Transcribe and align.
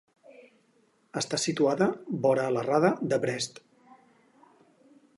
Està 1.21 1.39
situada 1.43 1.89
vora 2.25 2.49
la 2.57 2.65
rada 2.71 2.93
de 3.13 3.23
Brest. 3.27 3.63